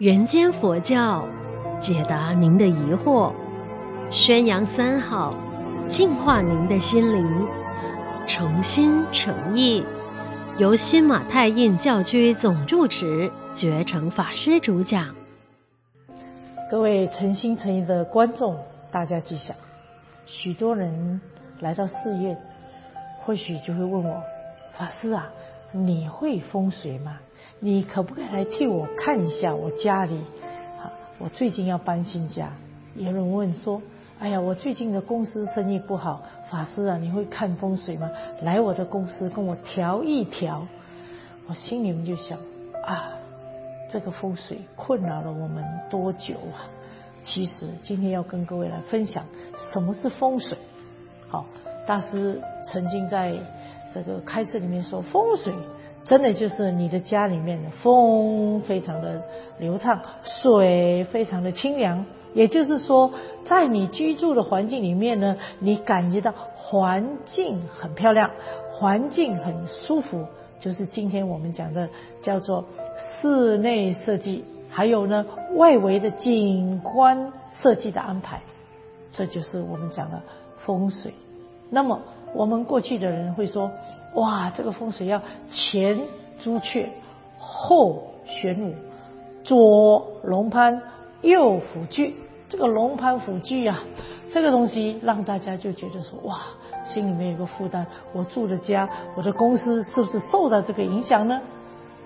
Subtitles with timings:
[0.00, 1.28] 人间佛教，
[1.78, 3.34] 解答您的疑惑，
[4.10, 5.36] 宣扬三好，
[5.86, 7.46] 净化您的心灵，
[8.26, 9.84] 诚心诚意，
[10.56, 15.14] 由新马泰印教区总住持觉诚法师主讲。
[16.70, 18.56] 各位诚心诚意的观众，
[18.90, 19.54] 大家吉祥。
[20.24, 21.20] 许多人
[21.58, 22.34] 来到寺院，
[23.26, 24.22] 或许就会问我：
[24.72, 25.28] 法师啊，
[25.72, 27.18] 你会风水吗？
[27.62, 30.16] 你可不可以来替我看一下我家里？
[30.82, 32.52] 啊，我最近要搬新家。
[32.94, 33.82] 有人问说：
[34.18, 38.10] 哎呀，我最近的公司生意不好，法师啊，你会看风水吗？
[38.40, 40.66] 来我的公司跟我调一调。
[41.48, 42.38] 我心里面就想
[42.86, 43.12] 啊，
[43.90, 46.64] 这个风水困扰了我们多久啊？
[47.22, 49.26] 其实今天要跟各位来分享
[49.70, 50.56] 什么是风水。
[51.28, 51.44] 好，
[51.86, 53.34] 大师曾经在
[53.92, 55.52] 这个开示里面说，风水。
[56.10, 59.22] 真的就是你的家里面的风非常的
[59.60, 62.04] 流畅，水非常的清凉。
[62.34, 63.12] 也就是说，
[63.44, 68.32] 在你居住的环境里面呢，你感觉到环境很漂亮，
[68.72, 70.26] 环境很舒服。
[70.58, 71.88] 就是今天我们讲的
[72.22, 72.64] 叫做
[73.20, 78.40] 室内设计，还有呢外围的景观设计的安排，
[79.12, 80.20] 这就是我们讲的
[80.66, 81.14] 风水。
[81.70, 82.00] 那么
[82.34, 83.70] 我们过去的人会说。
[84.14, 86.00] 哇，这个风水要前
[86.42, 86.90] 朱雀，
[87.38, 88.74] 后玄武，
[89.44, 90.80] 左龙蟠，
[91.22, 92.14] 右虎踞。
[92.48, 93.78] 这个龙蟠虎踞啊，
[94.32, 96.40] 这个东西让大家就觉得说，哇，
[96.84, 97.86] 心里面有个负担。
[98.12, 101.40] 我住的家，我的公司是不是受到这个影响呢？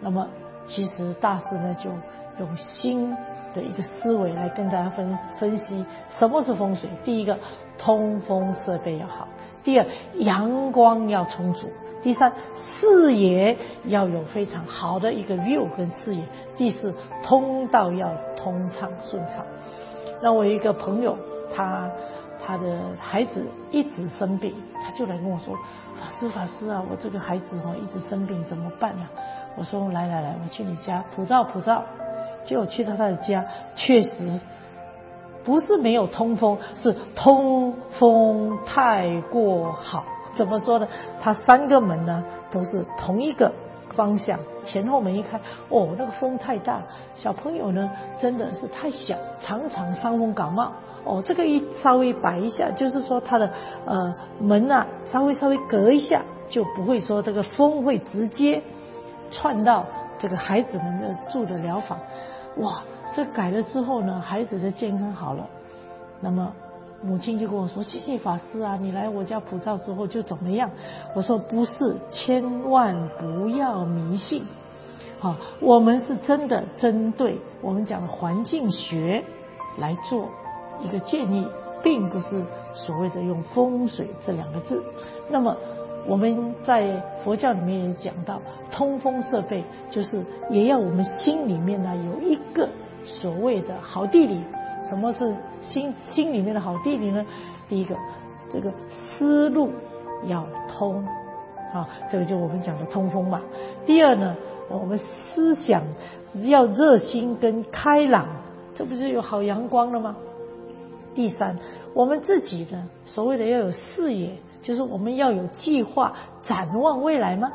[0.00, 0.28] 那么，
[0.64, 1.90] 其实大师呢，就
[2.38, 3.10] 用新
[3.52, 6.88] 的一个思维来跟大家分分析什么是风水。
[7.04, 7.36] 第一个，
[7.76, 9.26] 通风设备要好；
[9.64, 9.86] 第二，
[10.18, 11.66] 阳光要充足。
[12.02, 16.22] 第三，视野要有非常好的一个 view 跟视野。
[16.56, 19.44] 第四，通道要通畅顺畅。
[20.22, 21.16] 那我一个朋友，
[21.54, 21.90] 他
[22.44, 25.54] 他的孩子一直生病，他就来跟我说
[26.00, 29.08] ：“法师法师啊，我这个孩子哦一直生病，怎么办呀？”
[29.56, 31.82] 我说：“来来来，我去你家普照普照。”
[32.46, 33.44] 结果去到他的家，
[33.74, 34.40] 确实
[35.44, 40.04] 不是没有通风，是通风太过好。
[40.38, 40.86] 怎么说呢？
[41.20, 43.52] 它三个门呢都是同一个
[43.96, 45.36] 方向，前后门一开，
[45.68, 46.80] 哦，那个风太大，
[47.16, 47.90] 小朋友呢
[48.20, 50.70] 真的是太小，常常伤风感冒。
[51.04, 53.50] 哦，这个一稍微摆一下，就是说它的
[53.84, 58.62] 呃门啊稍微稍微隔一下，就不会说这个风会直接
[59.32, 59.84] 窜到
[60.20, 61.98] 这个孩子们的住的疗房。
[62.58, 62.80] 哇，
[63.12, 65.44] 这改了之后呢，孩子的健康好了，
[66.20, 66.52] 那么。
[67.00, 70.68] 母亲就跟我说：“谢谢法师啊，你来我家普照之后就怎么样？”
[71.14, 74.42] 我说：“不是，千万不要迷信。
[75.20, 79.24] 好，我们是真的针对我们讲的环境学
[79.78, 80.28] 来做
[80.82, 81.46] 一个建议，
[81.84, 82.42] 并不是
[82.74, 84.82] 所谓的用风水这两个字。
[85.30, 85.56] 那么
[86.04, 88.42] 我们在佛教里面也讲到，
[88.72, 92.68] 通风设备就是也要我们心里面呢有一个
[93.04, 94.40] 所谓的好地理。”
[94.88, 97.24] 什么是心心里面的好地理呢？
[97.68, 97.94] 第一个，
[98.48, 99.70] 这个思路
[100.26, 101.04] 要通，
[101.72, 103.42] 啊，这个就我们讲的通风嘛。
[103.84, 104.34] 第二呢，
[104.70, 105.82] 我们思想
[106.46, 108.26] 要热心跟开朗，
[108.74, 110.16] 这不是有好阳光了吗？
[111.14, 111.56] 第三，
[111.92, 117.52] 我们自己呢，所谓的要有视野，就是我们要有计划，展望未来吗？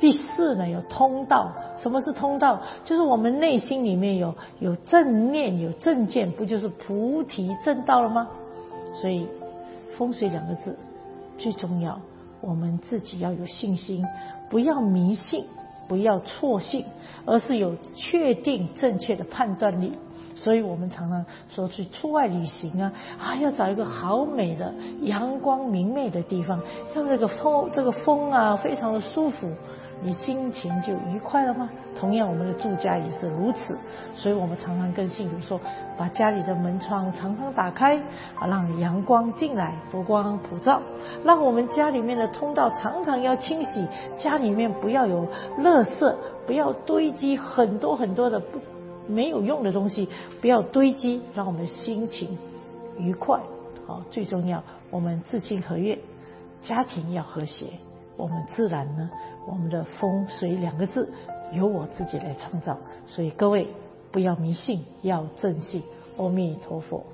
[0.00, 1.52] 第四呢，有通道。
[1.78, 2.60] 什么是通道？
[2.84, 8.28] 就是我们内心里面有有正念、有正见，不就是菩提正道了吗？
[9.00, 9.26] 所以，
[9.96, 10.76] 风水两个字
[11.36, 12.00] 最重要。
[12.40, 14.04] 我们自己要有信心，
[14.48, 15.44] 不要迷信，
[15.88, 16.84] 不要错信，
[17.24, 19.92] 而是有确定正确的判断力。
[20.34, 24.72] 所以我们常常说去出外旅行啊，啊，要找一个好美的
[25.02, 26.60] 阳光明媚的地方，
[26.94, 29.48] 像这个风，这个风啊，非常的舒服。
[30.00, 31.68] 你心情就愉快了吗？
[31.98, 33.76] 同样，我们的住家也是如此。
[34.14, 35.60] 所以我们常常跟信徒说，
[35.96, 37.96] 把家里的门窗常常打开，
[38.36, 40.80] 啊，让阳光进来，佛光普照，
[41.24, 45.26] 让我们家里面的通道常常要清洗，家里面不要有
[45.58, 46.14] 垃圾，
[46.46, 48.60] 不要堆积很多很多的不
[49.08, 50.08] 没有用的东西，
[50.40, 52.38] 不要堆积，让我们心情
[52.96, 53.40] 愉快。
[53.84, 55.98] 好，最重要，我们自心和悦，
[56.62, 57.66] 家庭要和谐。
[58.18, 59.08] 我们自然呢，
[59.46, 61.10] 我们的风水两个字
[61.52, 62.76] 由我自己来创造，
[63.06, 63.68] 所以各位
[64.12, 65.82] 不要迷信，要正信。
[66.18, 67.04] 阿弥陀佛。